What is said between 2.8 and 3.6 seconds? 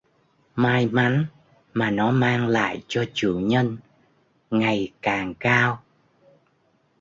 cho chủ